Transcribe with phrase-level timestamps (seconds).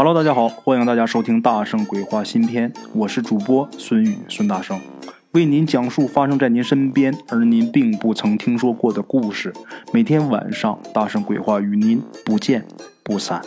[0.00, 4.78] Hello，大家好，欢迎大家收听《大圣鬼话》新篇，我是主播孙宇孙大圣，
[5.32, 9.52] 为您讲述发生在您身边而您并不曾听说过的故事。
[9.92, 12.64] 每天晚上，《大圣鬼话》与您不见
[13.02, 13.42] 不散。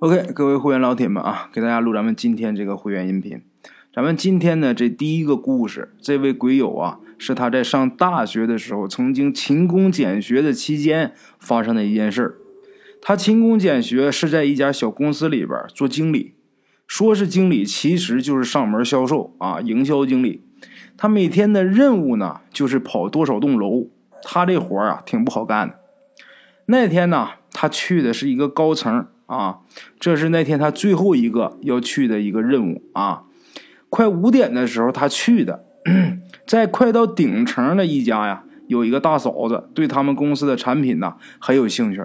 [0.00, 3.40] OK，各位会员老铁们啊，给大家录咱们今天这个会员音频。
[3.94, 12.34] 咱们今天呢，这第一个故事，这位鬼友啊，是他在上大学的时候，曾经勤工俭学的期间发生的一件事儿。
[13.08, 16.34] 他勤工俭学，是在一家小公司里边做经理。
[16.86, 20.44] 说是经理，其实就是上门销售啊，营销经理。
[20.94, 23.86] 他每天的任务呢，就是跑多少栋楼。
[24.22, 25.78] 他这活啊，挺不好干的。
[26.66, 29.60] 那天呢，他去的是一个高层啊，
[29.98, 33.22] 这是那天他最后一个要去的一个任务啊。
[33.88, 35.64] 快五点的时候，他去的，
[36.46, 42.02] 在快到顶层的一家呀，有一个大嫂子对他们公司的产品呢很有兴趣。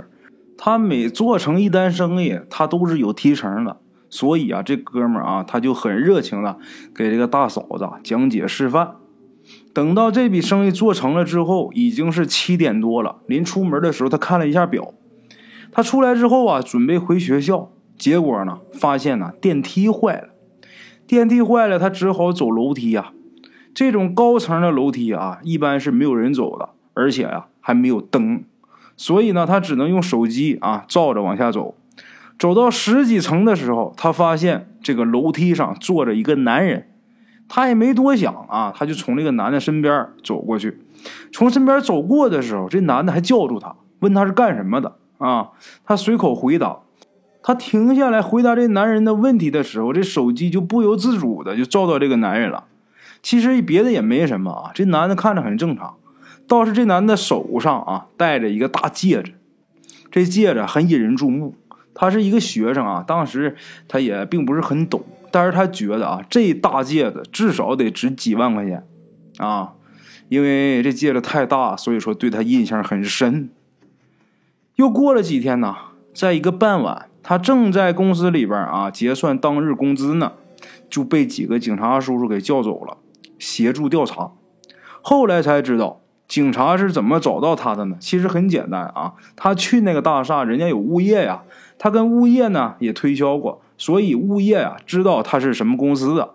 [0.65, 6.57] 他每做成一单生意，他都是有提成的，所以啊，这哥们儿啊，他就很热情的
[6.95, 8.95] 给这个大嫂子讲解示范。
[9.73, 13.17] 等到这笔生意做成了之后，已经是七点多了。
[13.27, 14.93] 临出门的时候，他看了一下表，
[15.69, 20.29] 他出来之后啊，准备回学校，结果呢，发现呢电梯坏了。
[21.05, 23.11] 电梯坏了，他只好走楼梯呀。
[23.73, 28.45] 这种高层的楼梯啊，一般是没有人走的，而且呀，还没有灯。
[28.95, 31.75] 所以呢，他只能用手机啊照着往下走。
[32.39, 36.89] 走到十几层的时候，他发现这个楼梯上坐着一个男人。
[37.49, 40.79] 他也没多想啊，他就从这个男的身边走过去。
[41.31, 45.49] 从身边走过的时候，这男的还叫住他，问他是干什么的啊？
[45.85, 46.79] 他随口回答。
[47.43, 52.63] 他停下来回答这男人的问题的时候，这手机就不由自主的就照到这个男人了。
[53.21, 55.95] 其实别的也没什么啊，这男的看着很正常。
[56.47, 59.33] 倒是这男的手上啊戴着一个大戒指，
[60.11, 61.55] 这戒指很引人注目。
[61.95, 63.55] 他是一个学生啊，当时
[63.87, 68.83] 他也并不是很懂，但是他觉得啊这大戒指至少得值几万块钱
[69.37, 69.73] 啊，
[70.27, 73.49] 因为这戒指太大，所以说对他印象很深。
[74.75, 75.75] 又过了几天呢，
[76.15, 80.33] 在一个傍晚，他正在公司里边啊结算当日工资呢，
[80.89, 82.97] 就被几个警察叔叔给叫走了，
[83.37, 84.31] 协助调查。
[85.01, 85.99] 后来才知道。
[86.27, 87.97] 警察是怎么找到他的呢？
[87.99, 91.43] 其实很简单啊，他去那个大厦，人家有物业呀，
[91.77, 96.31] 他跟物业呢也推销过，所以物业啊知道他是什么公司的。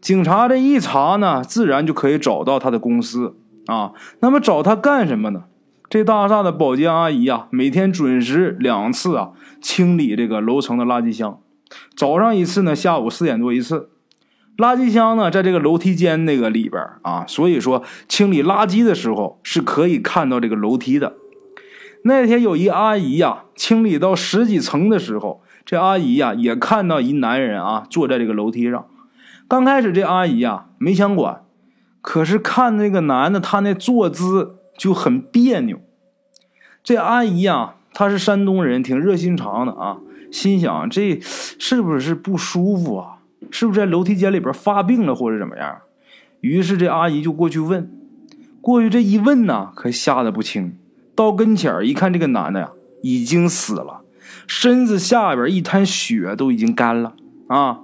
[0.00, 3.34] 警察这一查呢，自然就可以找到他的公司
[3.66, 3.92] 啊。
[4.20, 5.44] 那么找他干什么呢？
[5.88, 9.30] 这大厦的保洁阿姨啊，每天准时两次啊
[9.60, 11.40] 清理这个楼层的垃圾箱，
[11.96, 13.90] 早上一次呢，下午四点多一次。
[14.56, 21.14] 垃圾箱呢，在这个楼梯间那个里边啊，所以说清理垃圾的时候是可以看到这个楼梯的。
[22.02, 28.86] 那天有一阿姨呀，清理到十几层的时候，这阿姨呀也看到一男人啊坐在这个楼梯上。
[29.48, 31.42] 刚开始这阿姨呀没想管，
[32.00, 35.80] 可是看那个男的他那坐姿就很别扭。
[36.82, 39.96] 这阿姨呀，她是山东人，挺热心肠的啊，
[40.30, 43.13] 心想这是不是不舒服啊？
[43.50, 45.78] 是不是在楼梯间里边发病了或者怎么样？
[46.40, 47.90] 于是这阿姨就过去问，
[48.60, 50.76] 过去这一问呢，可吓得不轻。
[51.14, 52.72] 到跟前一看，这个男的呀
[53.02, 54.02] 已经死了，
[54.46, 57.14] 身子下边一滩血都已经干了
[57.46, 57.80] 啊！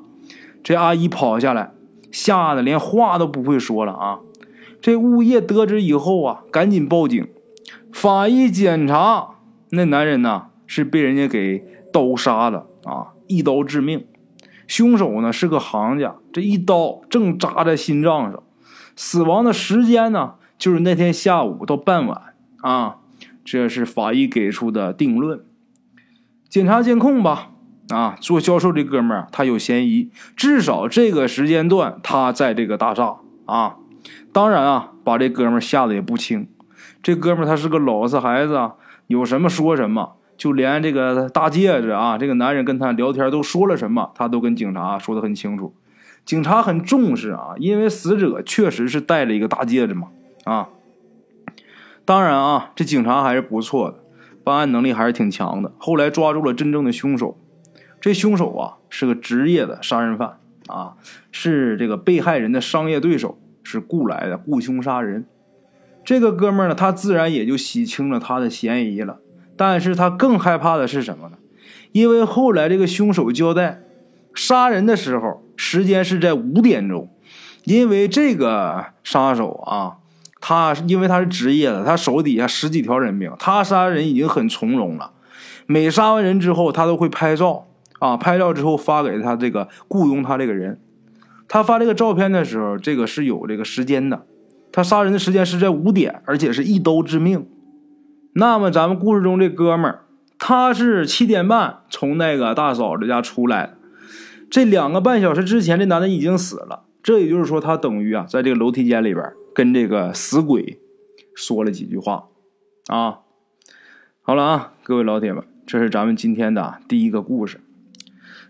[0.62, 1.72] 这阿姨跑下来，
[2.10, 4.18] 吓得连话都不会说了啊！
[4.80, 7.26] 这物业得知以后啊，赶紧报警。
[7.92, 9.36] 法医检查，
[9.70, 14.04] 那男人呢是被人家给刀杀的啊，一刀致命。
[14.70, 18.40] 凶手呢是个行家，这一刀正扎在心脏上，
[18.94, 22.98] 死亡的时间呢就是那天下午到傍晚啊，
[23.44, 25.44] 这是法医给出的定论。
[26.48, 27.50] 检查监控吧，
[27.88, 33.16] 啊，做销售这哥们儿他有嫌疑，至少这个时间段他在这个大厦
[33.46, 33.74] 啊。
[34.32, 36.46] 当然啊，把这哥们儿吓得也不轻，
[37.02, 38.74] 这哥们儿他是个老实孩子啊，
[39.08, 40.12] 有什么说什么。
[40.40, 45.74] 就连这个大戒指啊，这个男人跟他聊天都说了什么，他都跟警察说的很清楚。
[46.24, 50.08] 警察很重视啊，因为死者确实是戴了一个大戒指嘛。
[50.44, 50.70] 啊，
[52.06, 53.98] 当然啊，这警察还是不错的，
[54.42, 55.74] 办案能力还是挺强的。
[55.76, 57.36] 后来抓住了真正的凶手，
[58.00, 60.38] 这凶手啊是个职业的杀人犯
[60.68, 60.94] 啊，
[61.30, 65.26] 是这个被害人的商业对手，是雇来的雇凶杀人。
[66.02, 69.18] 这个哥们呢，他自然也就洗清了他的嫌疑了。
[69.60, 71.36] 但是他更害怕的是什么呢？
[71.92, 73.82] 因为后来这个凶手交代，
[74.32, 77.10] 杀人的时候时间是在五点钟，
[77.64, 79.98] 因为这个杀手啊，
[80.40, 85.12] 他因为他是职业的，他手底下十几条人命，他杀人已经很从容了。
[85.66, 87.66] 每杀完人之后，他都会拍照
[87.98, 90.80] 啊，拍照之后发给他这个雇佣他这个人。
[91.48, 94.24] 他发这个照片的时候，这个是有这个时间的，
[94.72, 97.46] 他杀人的时间是在五点，而且是一刀致命。
[98.32, 100.04] 那么咱们故事中这哥们儿，
[100.38, 103.76] 他是七点半从那个大嫂子家出来的，
[104.50, 106.84] 这两个半小时之前，这男的已经死了。
[107.02, 110.80] 这也就是说，他等于啊，在这个楼梯间里边跟这个死鬼
[111.34, 112.28] 说了几句话
[112.88, 113.20] 啊。
[114.22, 117.60] 好了啊，各位老铁们，这是咱们今天的第一个故事。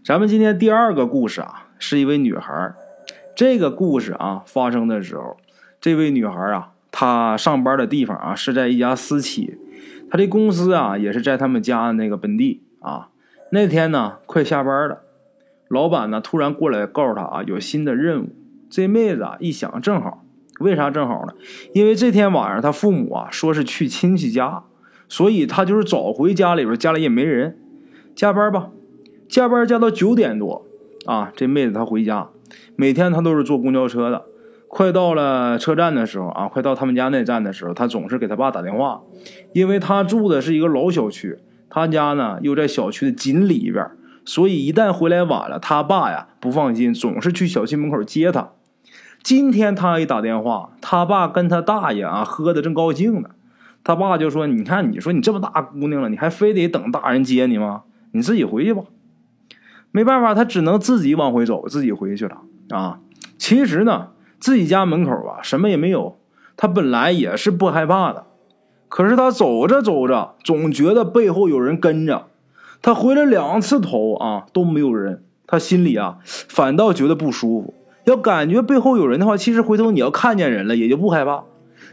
[0.05, 2.75] 咱们今天第二个故事啊，是一位女孩。
[3.37, 5.39] 这个故事啊，发生的时候，
[5.81, 9.57] 这位女孩啊，她上班的地方啊是在一家私企，
[10.11, 13.09] 他这公司啊也是在他们家的那个本地啊。
[13.53, 15.03] 那天呢，快下班了，
[15.69, 18.29] 老板呢突然过来告诉他啊，有新的任务。
[18.69, 20.25] 这妹子啊一想，正好，
[20.59, 21.35] 为啥正好呢？
[21.73, 24.65] 因为这天晚上她父母啊说是去亲戚家。
[25.13, 27.59] 所以他就是早回家里边，家里也没人，
[28.15, 28.71] 加班吧，
[29.29, 30.65] 加班加到九点多
[31.05, 31.33] 啊。
[31.35, 32.29] 这妹子她回家，
[32.77, 34.27] 每天她都是坐公交车的。
[34.73, 39.03] 快到了车站的时候啊，快到他们家那站的时候，他总是给他爸打电话，
[39.53, 41.39] 因为他住的是一个老小区，
[41.69, 43.85] 他家呢又在小区的紧里边，
[44.25, 48.51] 所以一旦回来晚了，他爸呀不放心，总是去小区门口接他。
[49.25, 53.31] 今天他一打电话，他爸跟他大爷啊喝的正高兴呢。
[53.83, 57.83] 他爸就说：“你看，你说你这么大姑娘了，你还非得等大人接你吗？
[58.13, 58.85] 你自己回去吧。”
[59.91, 63.01] 没办法，他只能自己往回走，自己回去了啊。
[63.39, 64.09] 其实呢，
[64.41, 66.17] 自己家门口啊，什么也没有。
[66.57, 68.25] 他本来也是不害怕的，
[68.89, 72.27] 可是他走着走着，总觉得背后有人跟着。
[72.83, 77.75] 他回了两次头啊，都没有人，他心里啊，反倒觉得不舒服。
[78.05, 81.45] 要感觉背后有人的话，其实回头你要看见人了，也就不害怕。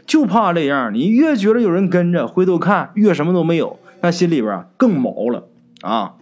[0.06, 5.44] 就怕这样，你越觉得有人跟着，回头看越什么都没有，那心里边更毛了
[5.82, 6.14] 啊！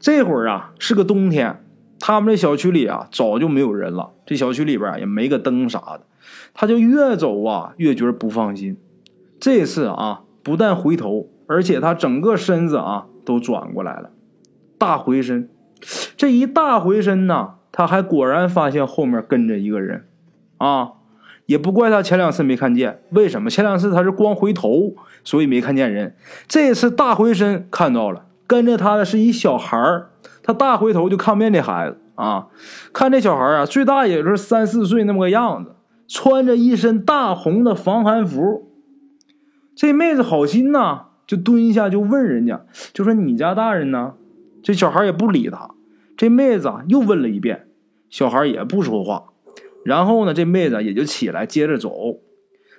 [0.00, 1.63] 这会儿啊是个冬天，
[2.06, 6.02] 他们这小区里啊早就没有人了，这小区里边也没个灯啥的，
[6.52, 8.76] 他就越走啊越觉得不放心。
[9.40, 14.10] 这次啊不但回头，而且他整个身子啊都转过来了，
[14.76, 15.48] 大回身。
[16.14, 20.04] 这一大回身呢，他还果然发现后面跟着一个人
[20.58, 20.90] 啊。
[21.46, 26.14] 也不怪他前两次没看见，为什么前两次他是光回头，所以没看见人。
[26.48, 29.78] 这次大回身看到了，跟着他的是一小孩。
[30.42, 32.48] 他大回头就看不见这孩子啊，
[32.92, 35.74] 看这小孩啊，最大也就是三四岁那么个样子，
[36.06, 38.70] 穿着一身大红的防寒服。
[39.74, 42.60] 这妹子好心呐，就蹲下就问人家，
[42.92, 44.14] 就说你家大人呢？
[44.62, 45.70] 这小孩也不理他。
[46.16, 47.66] 这妹子又问了一遍，
[48.08, 49.24] 小孩也不说话。
[49.84, 52.20] 然后呢，这妹子也就起来接着走，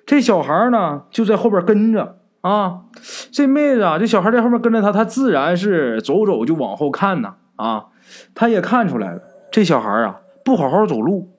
[0.05, 2.19] 这小孩呢就在后边跟着
[2.49, 2.81] 啊。
[3.31, 7.87] 这妹子啊，这小孩在后面跟着他，他自然是走走就往后看呐啊。
[8.33, 9.21] 他也看出来了，
[9.51, 11.31] 这小孩啊不好好走路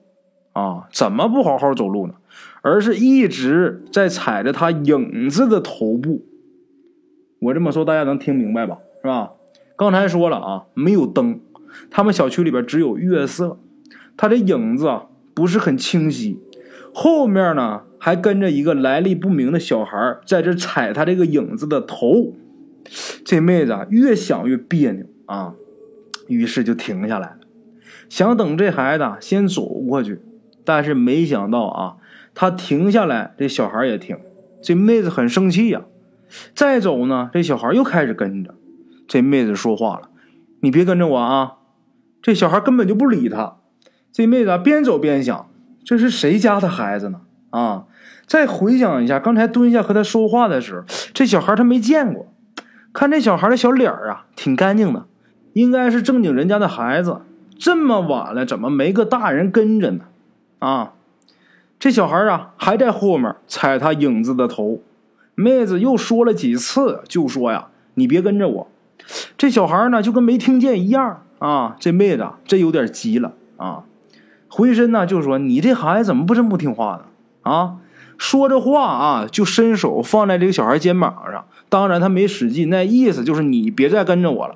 [0.53, 2.15] 啊，怎么不好好走路呢？
[2.61, 6.25] 而是一直在踩着他影子的头部。
[7.39, 8.79] 我这么说大家能听明白吧？
[9.01, 9.31] 是吧？
[9.75, 11.39] 刚才说了啊，没有灯，
[11.89, 13.59] 他们小区里边只有月色，
[14.17, 15.05] 他的影子啊。
[15.37, 16.41] 不是很清晰，
[16.99, 22.33] 后面呢还跟着一个来历不明的小孩在这踩他这个影子的头，
[23.23, 25.53] 这妹子啊越想越别扭啊，
[26.27, 27.37] 于是就停下来了，
[28.09, 30.19] 想等这孩子先走过去，
[30.65, 31.97] 但是没想到啊，
[32.33, 34.17] 他停下来，这小孩也停，
[34.59, 35.83] 这妹子很生气呀，
[36.55, 38.55] 再走呢，这小孩又开始跟着，
[39.07, 40.09] 这妹子说话了
[40.61, 41.57] ：“你别跟着我啊！”
[42.23, 43.57] 这小孩根本就不理他。
[44.11, 45.47] 这妹子边走边想：
[45.87, 47.21] 这是谁家的孩子呢？
[47.49, 47.85] 啊！
[48.25, 52.27] 再回想一下刚才蹲下和他说话的时候，这小孩他没见过。
[52.91, 55.05] 看这小孩的小脸啊，挺干净的，
[55.53, 57.21] 应该是正经人家的孩子。
[57.57, 60.03] 这么晚了，怎么没个大人跟着呢？
[60.59, 60.91] 啊！
[61.79, 64.81] 这小孩啊，还在后面踩他影子的头。
[65.35, 68.67] 妹子又说了几次，就说呀：“你别跟着我。”
[69.37, 71.77] 这小孩呢，就跟没听见一样啊！
[71.79, 73.85] 这妹子真有点急了啊！
[74.49, 77.05] 回身呢，就说：“你这孩子怎么不这么不听话呢？”
[77.49, 77.77] 啊，
[78.17, 81.45] 说着话啊，就伸手放在这个小孩肩膀上。
[81.69, 84.55] 当然他没使劲，那意思就是你别再跟着我了。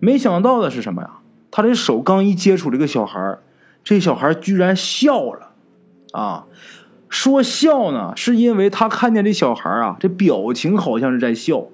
[0.00, 1.10] 没想到的是什么呀？
[1.50, 3.38] 他这手刚一接触这个小孩，
[3.82, 5.50] 这小孩居然笑了。
[6.12, 6.46] 啊，
[7.08, 11.64] 说笑呢，是因为他看见这小孩啊，这表情好像是在笑，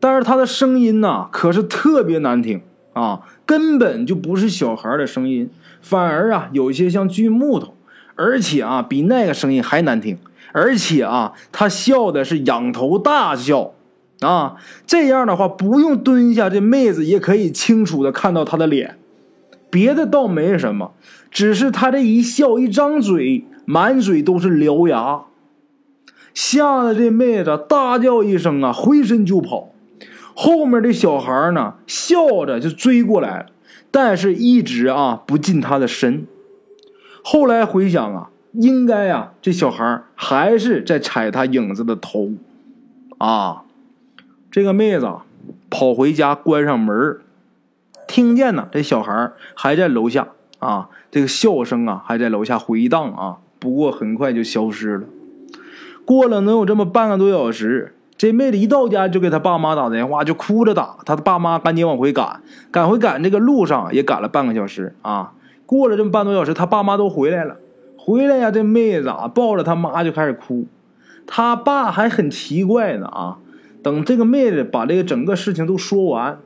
[0.00, 5.50] 但是他的声音呢，可是特别难听啊，根本就不是小孩的声音。
[5.80, 7.74] 反而啊，有一些像锯木头，
[8.16, 10.18] 而且啊，比那个声音还难听。
[10.52, 13.72] 而且啊，他笑的是仰头大笑，
[14.20, 18.98] 啊，这样的话不用蹲下，这妹子也可以清楚的看到他的脸，
[19.70, 20.92] 别的倒没什么，
[21.30, 25.22] 只是他这一笑一张嘴，满嘴都是獠牙，
[26.34, 29.70] 吓得这妹子大叫一声啊，回身就跑。
[30.34, 33.46] 后面的小孩呢，笑着就追过来了，
[33.90, 36.26] 但是一直啊不近他的身。
[37.22, 42.30] 后来回想啊，应该啊，这小孩还是在踩他影子的头，
[43.18, 43.64] 啊。
[44.50, 45.08] 这个妹子
[45.68, 47.20] 跑回家，关上门
[48.08, 50.28] 听见呢，这小孩还在楼下
[50.58, 53.38] 啊，这个笑声啊还在楼下回荡啊。
[53.60, 55.04] 不过很快就消失了。
[56.04, 60.98] 过了能有这么半个多小时，这妹子一到家就给她爸妈打电话，就哭着打。
[61.06, 65.32] 她爸妈赶紧往回赶，赶回赶这个路上也赶了半个小时啊。
[65.64, 67.56] 过了这么半个多小时，她爸妈都回来了。
[67.96, 70.66] 回来呀，这妹子啊抱着她妈就开始哭，
[71.26, 73.38] 她爸还很奇怪呢啊。
[73.82, 76.40] 等这个妹子把这个整个事情都说完，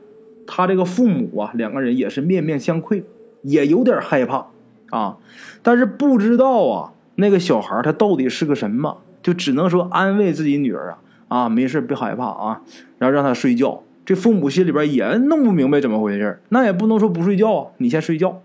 [0.47, 3.03] 他这个父母啊，两个人也是面面相觑，
[3.41, 4.45] 也有点害怕
[4.91, 5.17] 啊，
[5.61, 10.99] 但是不知道啊，那个小孩他到底是个什么，就只能说安慰自己女儿啊
[11.35, 12.61] 啊，没事别害怕啊，
[12.97, 13.81] 然后让他睡觉。
[14.05, 18.41] 这父母心里边也弄不明白怎么回事，那也不能说不睡觉啊，你先睡觉。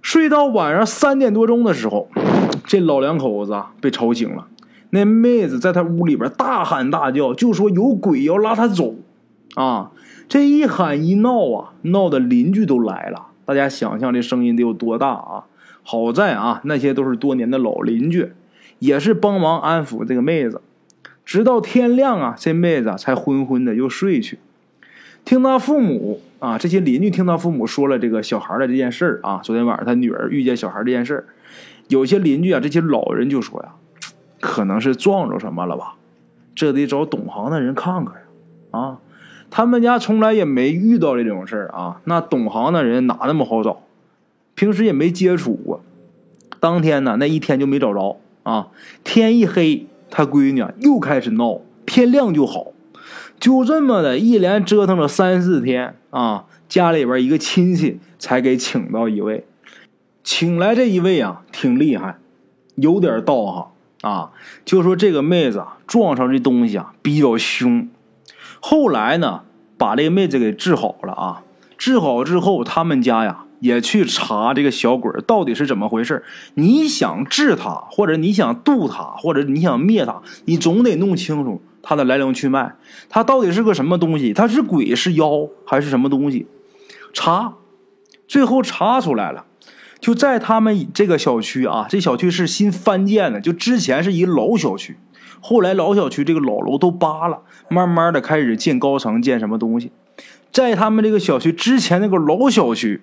[0.00, 2.08] 睡到晚上三点多钟的时候，
[2.64, 4.46] 这老两口子啊被吵醒了。
[4.90, 8.94] 那妹子在他屋里边大喊大叫，就说有鬼要拉她走，
[9.54, 9.90] 啊！
[10.28, 13.26] 这一喊一闹啊，闹的邻居都来了。
[13.44, 15.44] 大家想象这声音得有多大啊？
[15.82, 18.32] 好在啊，那些都是多年的老邻居，
[18.78, 20.60] 也是帮忙安抚这个妹子。
[21.24, 24.38] 直到天亮啊，这妹子才昏昏的又睡去。
[25.24, 31.24] 听他父母啊，这些邻居听他父母说了这个小孩的这件事儿啊，昨天晚上他女儿遇见小孩这件事儿，
[31.88, 33.74] 有些邻居啊，这些老人就说呀。
[34.40, 35.96] 可能是撞着什么了吧，
[36.54, 38.20] 这得找懂行的人看看呀！
[38.70, 38.98] 啊，
[39.50, 42.00] 他们家从来也没遇到这种事儿啊。
[42.04, 43.82] 那懂行的人哪那么好找？
[44.54, 45.82] 平时也没接触过。
[46.58, 48.68] 当天呢，那一天就没找着啊。
[49.04, 52.72] 天一黑，他闺女又开始闹，天亮就好。
[53.38, 59.46] 就这么的一连折腾了三四天啊，家里边一个亲戚才给请到一位。
[60.22, 62.18] 请来这一位啊，挺厉害，
[62.74, 63.66] 有点道行。
[64.02, 64.30] 啊，
[64.64, 67.86] 就说这个妹子撞上这东西啊比较凶，
[68.58, 69.42] 后来呢
[69.76, 71.42] 把这个妹子给治好了啊，
[71.76, 76.24] 治好之后他们家呀也去查这个小鬼到底是怎么回事。
[76.54, 82.74] 你想治他，或者你想渡他，或者你想灭他，你总得弄清楚他的来龙去脉，
[83.08, 86.46] 他到底是个什么东西，他是鬼是妖还是什么东西？
[87.12, 87.54] 查，
[88.26, 89.46] 最后查出来了。
[90.00, 94.96] 就在他们这个小区啊，这小区是新翻建的，就之前是一老小区，
[95.40, 99.92] 后来老小区这个老楼都扒了，慢慢的开始建高层，建什么东西。
[100.50, 103.02] 在他们这个小区之前那个老小区，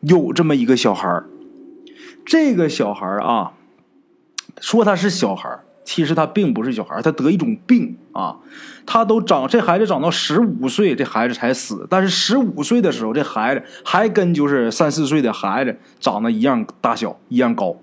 [0.00, 1.22] 有这么一个小孩
[2.24, 3.52] 这个小孩啊，
[4.60, 8.36] 说他是小孩其实他并不是小孩他得一种病啊，
[8.84, 11.86] 他都长这孩子长到十五岁，这孩子才死。
[11.88, 17.76] 但是十五岁的时候，这孩子还跟就是三四岁的孩子长得一样大小，一样高。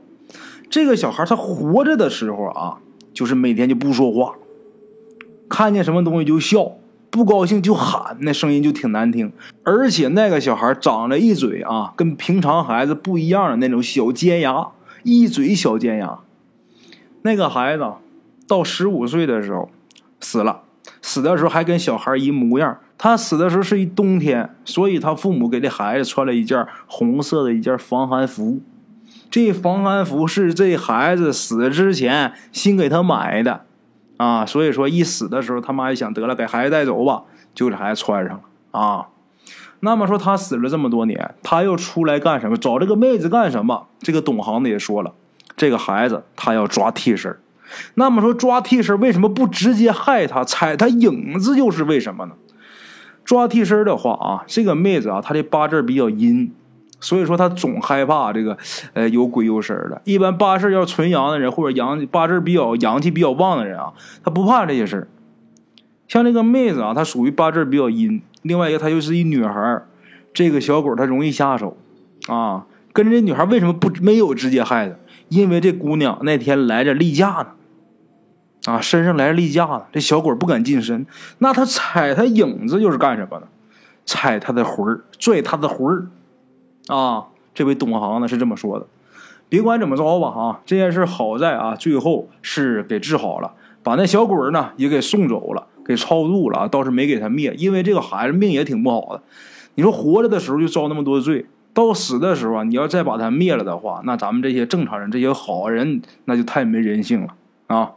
[0.69, 2.77] 这个小孩他活着的时候啊，
[3.12, 4.36] 就是每天就不说话，
[5.50, 6.74] 看见什么东西就笑，
[7.15, 9.31] 不高兴就喊，那声音就挺难听。
[9.63, 14.67] 而且那个小孩长着一嘴啊，跟平常孩子不一样的那种小尖牙，
[15.03, 16.19] 一嘴小尖牙。
[17.22, 17.89] 那个孩子
[18.45, 19.69] 到十五岁的时候
[20.19, 20.63] 死了，
[21.01, 22.77] 死的时候还跟小孩一模样。
[22.98, 28.60] 他死的时候是一冬天，所以他父母给这孩子穿了一件红色的一件防寒服。
[29.31, 33.65] 这防寒服是这孩子死之前新给他买的
[34.17, 39.07] 啊，所以说一死的时候他妈一想得了，给孩子带走吧，就给孩子穿上了啊。
[39.81, 42.57] 那么说他死了这么多年，他又出来干什么？
[42.57, 43.88] 找这个妹子干什么？
[44.00, 45.13] 这个懂行的也说了。
[45.55, 47.38] 这个孩子他要抓替身
[47.93, 52.34] 那么说抓替身为什么不直接害他，踩他影子又是为什么呢？
[53.24, 56.53] 抓替身的话啊，这个妹子啊，她的八字比较阴，
[57.05, 58.57] 所以说他总害怕这个
[58.93, 60.01] 呃有鬼有神的。
[60.05, 63.93] 一般八字要纯阳的人或者阳八字比较阳气比较旺的人啊，
[64.24, 65.07] 他不怕这些事
[66.07, 69.83] 像这个妹子啊，她属于八字比较阴，另外一个她又是一女孩
[70.33, 71.77] 这个小鬼她容易下手
[72.27, 72.65] 啊。
[72.91, 74.95] 跟这女孩为什么不没有直接害她？
[75.29, 81.05] 因为这姑娘那天来着例假呢，啊，身上来例假呢，这小鬼不敢近身。
[81.38, 83.47] 那他踩他影子又是干什么呢？
[84.05, 86.07] 踩他的魂儿，拽他的魂儿。
[86.88, 88.88] 啊，这位懂行的是这么说的。
[89.50, 95.68] 别管怎么着吧，啊，这件事好在啊，最后是给治好了，把那小鬼呢也给送走了。
[95.88, 99.22] 给超度了，倒是没给他灭，因为这个孩子命也挺不好的。
[99.75, 107.36] 你说活着的时候就遭那么多罪，到死的时候，你要再把他灭了的话，那咱们这些正常人、这些好人，那就太没人性了
[107.68, 107.92] 啊！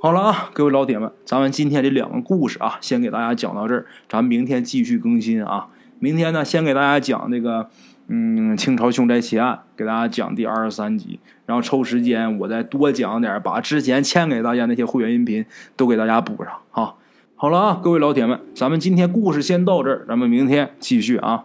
[0.00, 5.66] 好了啊，各位老铁们，咱们今天这两个故事啊，先给大家讲到这儿，咱们明天继续更新啊。
[5.98, 7.68] 明天呢，先给大家讲这个，
[8.12, 16.94] 嗯，清朝凶宅奇案，给大家讲第二十三集，然后抽时间我再多讲点，把之前欠给大家那些会员音频都给大家补上啊。
[17.36, 21.44] 好了啊，各位老铁们，咱们今天故事先到这儿，咱们明天继续啊。